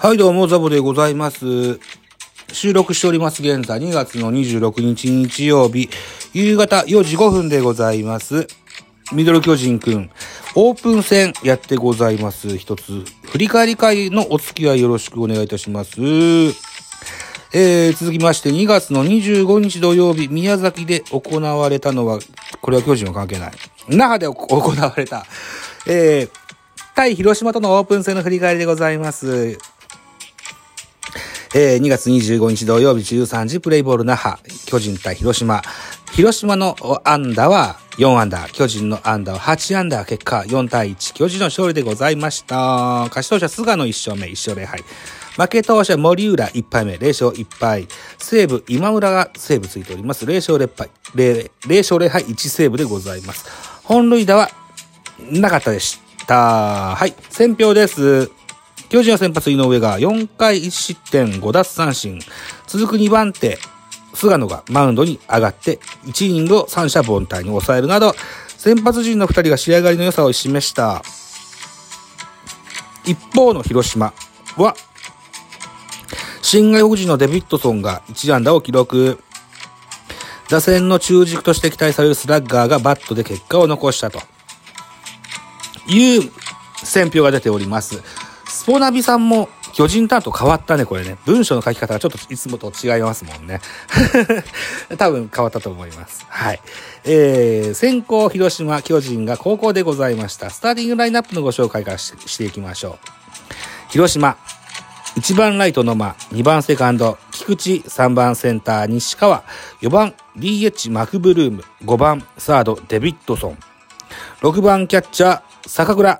[0.00, 1.80] はい、どうも、ザボでございます。
[2.52, 5.90] 収録しております、現在2月の26日日曜日、
[6.32, 8.46] 夕方4時5分でございます。
[9.12, 10.08] ミドル巨人くん、
[10.54, 12.56] オープン戦やってございます。
[12.58, 16.00] 一つ、振り返り会のお付き合いよろしくお願いいたします。
[17.52, 22.20] えー、続きまして、2月の25日土曜日、宮崎で行われたのは、
[22.60, 23.52] これは巨人は関係ない。
[23.88, 25.26] 那覇で行われた、
[25.88, 26.30] えー、
[26.94, 29.58] 対広島とのオープン戦の振り返りでございます。
[31.54, 35.62] えー、2月25日土曜日13時プレイボール那覇、巨人対広島。
[36.12, 42.56] 広島の安打は4安打、巨人の安打は8安打、結果4対1、巨人の勝利でございました。
[43.08, 44.84] 勝ち投手は菅野1勝目、1勝0敗。
[45.36, 47.88] 負け投手は森浦1敗目、0勝1敗。
[48.18, 50.26] 西武、今村が西武ついております。
[50.26, 53.46] 0勝0敗、0, 0勝0敗1セーブでございます。
[53.84, 54.50] 本塁打は
[55.30, 56.94] なかったでした。
[56.94, 58.30] はい、選票です。
[58.90, 62.20] 巨人は先発井上が4回1失点5奪三振。
[62.66, 63.58] 続く2番手、
[64.14, 68.14] 菅野がマウンドに上がって1イングを三者凡退に抑えるなど、
[68.56, 71.02] 先発陣の2人が仕上がりの良さを示した。
[73.04, 74.14] 一方の広島
[74.56, 74.74] は、
[76.40, 79.18] 新外国人のデビッドソンが1安打を記録。
[80.48, 84.18] 打線の中軸として期待されるスラッガーがバットで結果を残したと
[85.86, 86.32] いう
[86.82, 88.02] 選評が出ております。
[88.68, 91.16] スポナビさんも巨人担当変わったね、これね。
[91.24, 93.62] 文章の書き方がちょっといつもと違いますもんね。
[94.98, 96.26] 多分変わったと思います。
[96.28, 96.60] はい。
[97.04, 100.50] えー、先行広島巨人が高校でございました。
[100.50, 103.08] スターティングラインナップのご紹介からししていきましょう。
[103.88, 104.36] 広島。
[105.16, 109.44] 1番ライト野間、2番セカンド、菊池、3番センター、西川、
[109.80, 113.58] 4番 DH マクブルーム、5番サード、デビッドソン、
[114.42, 116.18] 6番キャッチャー、坂倉、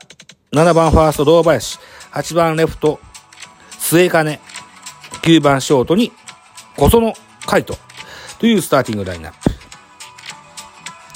[0.53, 1.79] 7番ファースト、堂林、
[2.13, 3.01] 8番レフト、
[3.79, 4.41] 末金、
[5.23, 6.13] 9番ショートに
[6.77, 7.13] 小園
[7.47, 7.79] 海斗。
[8.39, 9.51] というスターティングラインナップ。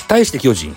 [0.08, 0.76] 対して巨人、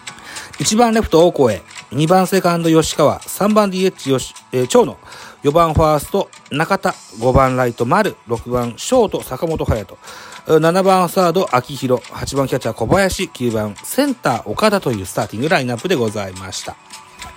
[0.60, 4.98] 1番レフト、大越、2番セカンド、吉川、3番 DH よし、えー、長野、
[5.44, 9.98] 4番ファースト、中田、5番ライト、丸、6番ショート、坂本勇人、
[10.46, 16.76] 7番サード、秋広、8番キャッチャー、小林、9番センター、岡田というスターティングラインナップでございました。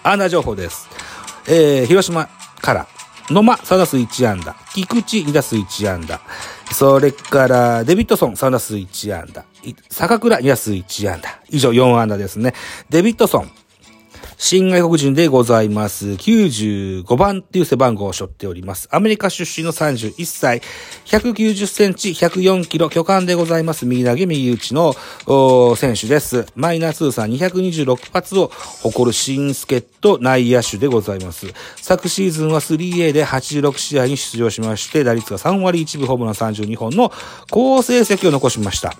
[0.02, 0.88] アンダー情報です。
[1.46, 2.28] えー、広島
[2.60, 2.86] から、
[3.30, 6.20] 野間3打数1安打、菊池2打数1安打、
[6.72, 9.44] それからデビッドソン3打数1安打、
[9.90, 12.54] 坂倉2打数1安打、以上4安打ですね。
[12.88, 13.50] デビッドソン、
[14.40, 16.10] 新外国人でございます。
[16.10, 18.88] 95番っていう背番号を背負っております。
[18.92, 20.62] アメリカ出身の31歳、
[21.06, 23.84] 190センチ、104キロ、巨漢でございます。
[23.84, 24.94] 右投げ、右打ちの
[25.76, 26.46] 選手です。
[26.54, 31.46] マイナー通算226発を誇る新助っ人内野手でございます。
[31.76, 37.12] 昨シーズンは 3A で86試合に出場しまして、打率が3割1分ホームラン32本の
[37.50, 38.94] 好成績を残しました。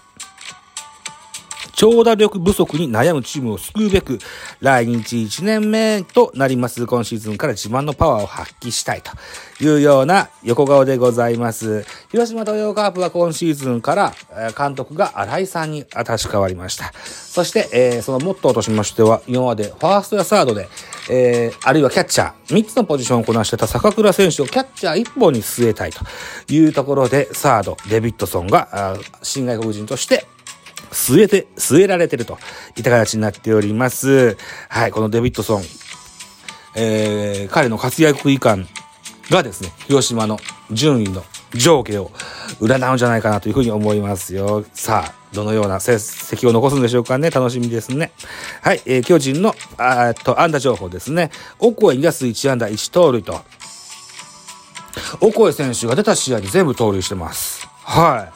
[1.79, 4.19] 長打力不足に悩むチームを救うべく、
[4.61, 9.13] 来日1年目となります今シーズンから自慢のパワーを発揮したいと
[9.65, 11.87] いうような横顔でございます。
[12.11, 14.13] 広島東洋カープは今シーズンから
[14.59, 16.93] 監督が新井さんに新し変わりました。
[16.95, 20.69] そして、えー、そのモットーとしましては、今までファーストやサードで、
[21.09, 26.01] えー、あるいはキャッチャー、3つのポジションをこなしてた坂倉選手をキャッチャー1本に据えたいと
[26.53, 30.27] いうところで、サード、デビッドソンが、新外国人として
[30.93, 32.39] 据えて、据えられてると
[32.77, 34.37] いった形になっております。
[34.69, 35.63] はい、このデビッドソン、
[36.77, 38.57] えー、彼の活躍以下
[39.31, 40.39] がですね、広島の
[40.71, 41.25] 順位の
[41.55, 42.11] 上下を
[42.61, 44.65] 占うんじゃないかなというふうに思いますよ。
[44.73, 47.31] さあ、どのような成績を残すんでしょうかね。
[47.31, 48.13] 楽しみですね。
[48.63, 51.31] はい、えー、巨人の、あっと、安打情報ですね。
[51.59, 53.41] オコエ2打数1安打1盗塁と。
[55.21, 57.69] オコエ選手が出た試合に全部盗塁してます。
[57.83, 58.33] はい。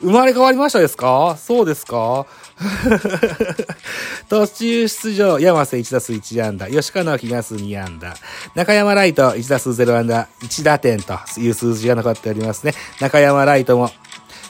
[0.00, 1.36] 生まれ変わりましたですか？
[1.38, 2.26] そうですか？
[4.28, 8.14] 途中出場、山瀬1打数1安打、吉川直樹2打数2安打、
[8.54, 12.74] 中山ライト1打数0安打、1打点という数字が残っておりますね。
[13.00, 13.90] 中山ライトも、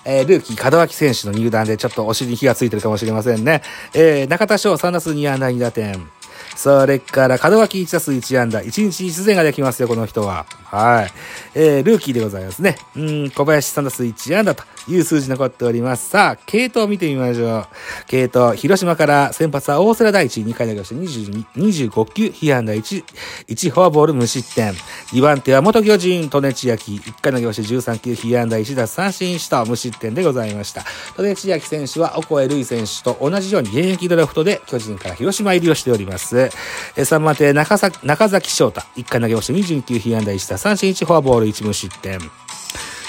[0.04, 3.62] えー、ルーキー門脇選手の入団でちょっとお尻に火がついてるかもしれませんね。
[3.94, 6.08] えー、中田翔3打数2安打2打点、
[6.54, 10.46] それから門脇1打数1安打、1日1前ができますよ、この人は。
[10.64, 11.12] はい。
[11.54, 12.76] えー、ルーキーでございますね。
[12.96, 16.10] うん、小林3打数1安打という数字残っております。
[16.10, 17.66] さあ、系統を見てみましょう。
[18.06, 23.04] 系統、広島から先発は大瀬良大地、2回投げして25球、被安打1、
[23.48, 24.72] 1フォアボール無失点。
[25.12, 30.84] 2番手は元巨人、利根千秋、1回投げして13球、被安打1打三振した無失点でございました。
[31.18, 36.35] 利根千秋選手は、オコエルイ選手と同じように現役ドラフトで巨人から広島入りをしております。
[36.38, 36.50] え
[36.96, 40.58] 3番手、中崎、中崎翔太、1回投げまして22球、被安打1打。
[40.58, 42.18] 三振1フォアボール1無失点。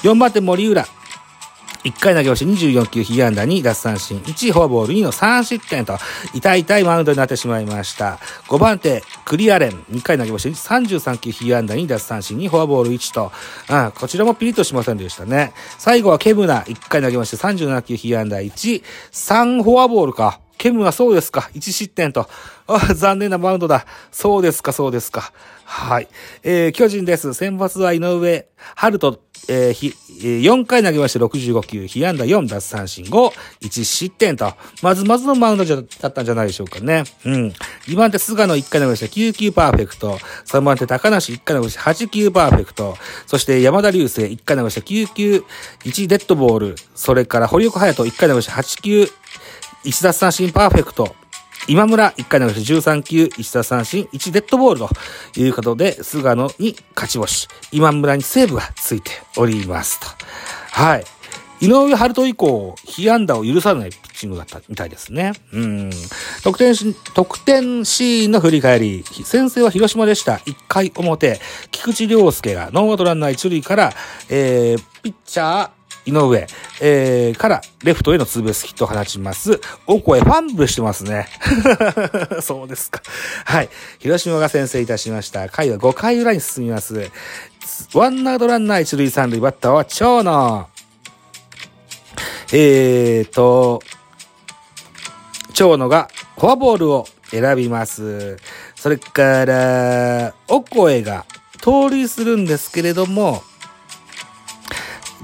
[0.03, 0.85] 4番手森浦。
[1.83, 5.97] 1回投げ押し24球、被安打2奪三振1、フォアボール2の3失点と、
[6.33, 8.19] 痛い痛いマウンドになってしまいました。
[8.47, 13.31] 5番手、クリアレン、2回投げ押し33球、被安打2奪三振2、フォアボール1と、
[13.69, 15.53] あこちらもピリッとしませんでしたね。
[15.77, 20.39] 最後はケブナ、1回投げ押し37球、被安打1、3フォアボールか。
[20.57, 21.50] ケムはそうですか。
[21.54, 22.27] 1失点と。
[22.68, 23.86] あ、残念なマウンドだ。
[24.12, 25.31] そうですか、そうですか。
[25.63, 26.07] はい。
[26.44, 27.33] えー、巨人です。
[27.33, 29.19] 先発は井上春人、
[29.50, 34.54] えー、ひ、4回投げまして65球、被安打4奪三振5、1失点と。
[34.81, 37.03] まずまずのマウンドじゃ、だったんじゃないでしょうかね。
[37.25, 37.53] うん。
[37.88, 40.18] 2番手菅野1回投げまして9球パーフェクト。
[40.45, 42.98] 3番手高梨1回投げまして8球パーフェクト。
[43.25, 45.44] そして山田流星1回投げまして9球
[45.83, 46.75] 1デッドボール。
[46.95, 49.07] それから堀岡隼人1回投げまして8球
[49.83, 51.15] 1奪三振パーフェクト。
[51.68, 57.47] 今村1回投げて13球、1奪三振、1デッドボールということで、菅野に勝ち星。
[57.71, 60.07] 今村にセーブがついておりますと。
[60.71, 61.06] はい。
[61.59, 65.33] 井上春人以降、被安打を許さないピッチングだったみたいですね。
[65.51, 65.89] うん。
[66.44, 69.03] 得点し、得点シーンの振り返り。
[69.03, 70.35] 先制は広島でした。
[70.35, 71.39] 1回表、
[71.71, 73.94] 菊池涼介がノーアウトランナー1塁から、
[74.29, 75.69] えー、ピッチャー、
[76.06, 76.47] 井上、
[76.79, 79.59] えー、からレフトへのツーベースヒットを放ちます。
[79.88, 81.27] お声ファンブルしてますね。
[82.41, 83.01] そうですか。
[83.45, 83.69] はい。
[84.00, 85.50] 広島が先制いたしました。
[85.50, 87.09] 回は5回裏に進みます。
[87.94, 90.69] ワンアウトランナー一塁三塁バッターは長野。
[92.53, 93.81] えーと、
[95.53, 98.38] 長野がフォアボールを選びます。
[98.75, 101.25] それから、お声が
[101.62, 103.41] 盗塁するんですけれども、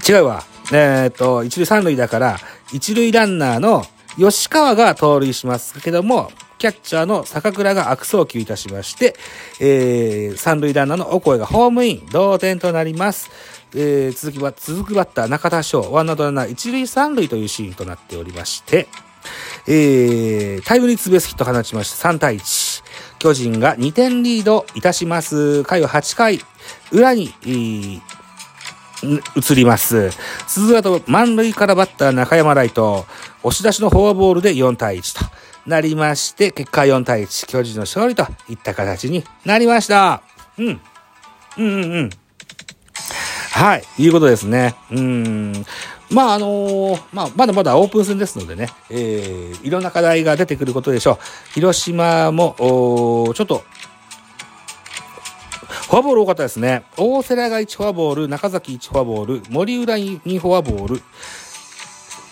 [0.06, 0.44] 違うわ。
[0.72, 2.38] えー、っと、一塁三塁だから、
[2.72, 3.84] 一塁ランナーの
[4.16, 9.14] 吉川が盗塁しますけども、キャッチャーの坂倉が悪送球いたしまして、
[9.60, 13.30] えー、三塁ランナーのお声がホームイン、同点となります。
[13.74, 18.88] えー、続きは、続くバッター、中田翔、ワンアウトランナー、一塁三塁というシーンとなっておりまして、
[19.66, 22.84] えー、タイムリーツーベースヒット放ちました3対1。
[23.18, 25.64] 巨人が2点リードいたします。
[25.64, 26.40] 回は8回、
[26.92, 28.00] 裏に、えー、
[29.36, 30.10] 移ります。
[30.46, 33.06] 鈴と満塁からバッター中山ライト、
[33.42, 35.24] 押し出しのフォアボールで4対1と
[35.66, 40.22] なりまして、結果4対1、巨人の勝利といった形になりました。
[40.58, 40.66] うん。
[40.66, 40.80] うん
[41.58, 42.10] うんうん。
[43.52, 44.74] はい、いうことですね。
[44.90, 45.64] うん。
[46.10, 51.18] まああのー、まあ、まだまだオープン戦ですのでね、えー、いろんな課題が出てくることでしょう。
[51.54, 53.64] 広島も、ちょっと
[55.94, 56.82] フォアボール多かったですね。
[56.96, 61.02] 大瀬良が1フォアボール、中崎1フォアボール、森浦2フォアボール、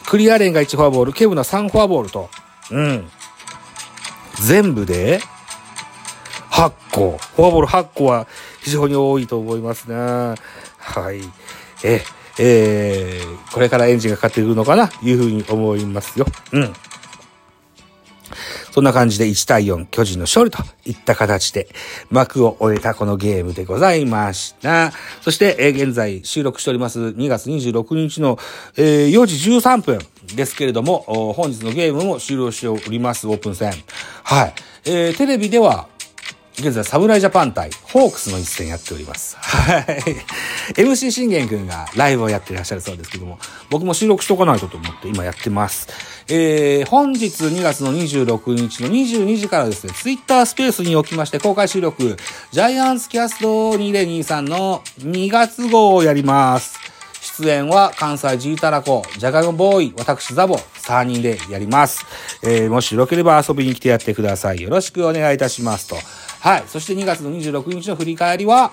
[0.05, 2.29] クリアレンが1フォアボール、ケブナ3フォアボールと。
[2.73, 3.09] うん。
[4.45, 5.21] 全部で
[6.51, 7.19] 8個。
[7.19, 8.27] フォアボール8個は
[8.63, 9.95] 非常に多いと思いますね。
[9.95, 11.21] はい。
[11.85, 12.03] え、
[12.41, 14.91] えー、これからエンジンがかかってくるのかな？
[15.03, 16.27] いうふうに思いますよ。
[16.51, 16.73] うん。
[18.73, 21.69] そんな感じで1対4、巨人の勝利といった形で
[22.11, 24.93] 幕を終えたこのゲームでございました。
[25.21, 28.39] そして、えー、現在収録しております2月26日の、
[28.77, 29.99] えー、4時13分
[30.35, 31.01] ですけれども、
[31.37, 33.73] 本日のゲームも終了しております、オープン戦。
[34.23, 34.55] はい。
[34.85, 35.87] えー、テレビでは、
[36.55, 39.37] 現在、侍ジャパン対ホークスの一戦やっております。
[39.39, 39.85] はい。
[40.75, 43.39] MC 信玄くんがライブをやっていらっしゃるそうですけども、
[43.71, 45.89] 僕も収録しとかないとと思って今やってます。
[46.29, 52.17] えー、本日2月の26日の22時からですね、ツイッタースペースにおきまして公開収録、
[52.51, 53.47] ジャイアンツキャスト
[53.79, 56.79] 2023の2月号をやります。
[57.39, 62.05] 出演は関西ジータラコ、ジャガイモボーイ、私ザボ、3人でやります。
[62.43, 64.61] えー、もしよければ遊びに来てやってください。
[64.61, 65.97] よろしくお願いいたしますと。
[66.43, 66.65] はい。
[66.67, 68.73] そして2月の26日の振り返りは、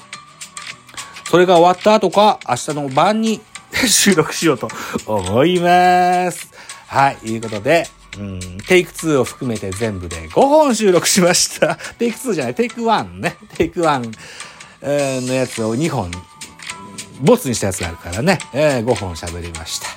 [1.29, 3.41] それが終わった後か、明日の晩に
[3.87, 4.67] 収録しようと
[5.05, 6.49] 思います。
[6.87, 7.17] はい。
[7.17, 11.75] ということで、うん、テイク2を含めて全部で5本収録しました。
[11.99, 13.37] テイク2じゃない、テイク1ね。
[13.55, 14.13] テイク1、
[14.81, 16.09] えー、のやつを2本、
[17.21, 19.87] ボツにしたやつがあるからね、えー、5本喋りました。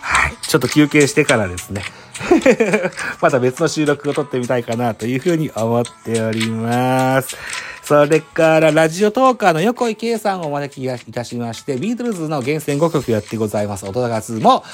[0.00, 0.36] はい。
[0.42, 1.84] ちょっと休憩してからですね、
[3.20, 7.36] また別の収録を撮ってみたいかなというふうに思っております。
[7.84, 13.84] それから、ラジオトーカーの横井圭さんをお招きいたしまして、ビートルズの厳選5曲やってございます。
[13.84, 14.64] 音高2も、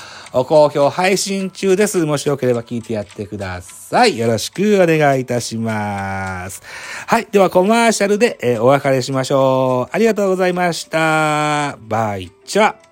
[0.45, 2.05] 好評配信中です。
[2.05, 4.17] もしよければ聞いてやってください。
[4.17, 6.63] よろしくお願いいたします。
[7.09, 7.27] はい。
[7.33, 9.95] では、コマーシャルで、えお別れしましょう。
[9.95, 11.77] ありがとうございました。
[11.81, 12.90] バイチャ。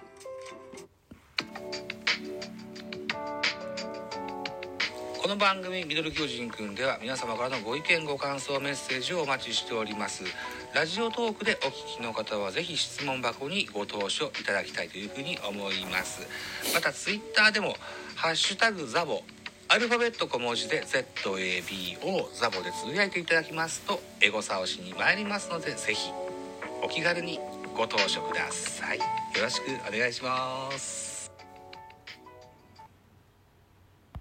[5.38, 10.24] 番組「ミドル巨人くん」では皆様からのご意見ご感想メッセージをお待ちしております。
[10.74, 16.26] ラジオトークでお聞きの方はぜひ質問箱にご投書いただきたいというふうに思います。
[16.74, 17.76] またツイッターでも
[18.16, 19.22] 「ハッシュタグザボ」
[19.70, 26.10] アルファベット小文字で ZABO ザボでつぶやいていただきますとエゴサをしに参りますのでぜひ
[26.82, 27.38] お気軽に
[27.76, 28.98] ご投書ください。
[28.98, 29.04] よ
[29.42, 31.17] ろしくお願いします。